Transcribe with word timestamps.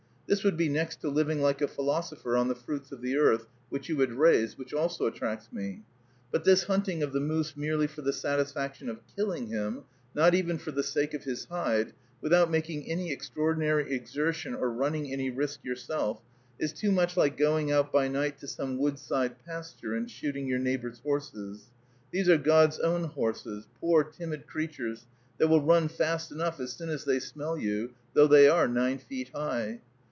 This 0.27 0.45
would 0.45 0.55
be 0.55 0.69
next 0.69 1.01
to 1.01 1.09
living 1.09 1.41
like 1.41 1.61
a 1.61 1.67
philosopher 1.67 2.37
on 2.37 2.47
the 2.47 2.55
fruits 2.55 2.93
of 2.93 3.01
the 3.01 3.17
earth 3.17 3.47
which 3.67 3.89
you 3.89 3.99
had 3.99 4.13
raised, 4.13 4.57
which 4.57 4.73
also 4.73 5.05
attracts 5.05 5.51
me. 5.51 5.81
But 6.31 6.45
this 6.45 6.63
hunting 6.63 7.03
of 7.03 7.11
the 7.11 7.19
moose 7.19 7.57
merely 7.57 7.85
for 7.85 8.01
the 8.01 8.13
satisfaction 8.13 8.87
of 8.87 9.01
killing 9.13 9.47
him, 9.47 9.83
not 10.15 10.33
even 10.33 10.57
for 10.57 10.71
the 10.71 10.83
sake 10.83 11.13
of 11.13 11.25
his 11.25 11.43
hide, 11.51 11.91
without 12.21 12.49
making 12.49 12.87
any 12.89 13.11
extraordinary 13.11 13.91
exertion 13.91 14.55
or 14.55 14.69
running 14.71 15.11
any 15.11 15.29
risk 15.29 15.65
yourself, 15.65 16.21
is 16.57 16.71
too 16.71 16.93
much 16.93 17.17
like 17.17 17.35
going 17.35 17.69
out 17.69 17.91
by 17.91 18.07
night 18.07 18.37
to 18.39 18.47
some 18.47 18.77
wood 18.77 18.99
side 18.99 19.37
pasture 19.45 19.93
and 19.95 20.09
shooting 20.09 20.47
your 20.47 20.59
neighbor's 20.59 20.99
horses. 20.99 21.65
These 22.11 22.29
are 22.29 22.37
God's 22.37 22.79
own 22.79 23.03
horses, 23.03 23.67
poor, 23.81 24.05
timid 24.05 24.47
creatures, 24.47 25.07
that 25.39 25.49
will 25.49 25.61
run 25.61 25.89
fast 25.89 26.31
enough 26.31 26.61
as 26.61 26.71
soon 26.71 26.87
as 26.87 27.03
they 27.03 27.19
smell 27.19 27.57
you, 27.57 27.93
though 28.13 28.27
they 28.27 28.47
are 28.47 28.69
nine 28.69 28.97
feet 28.97 29.27
high. 29.35 29.81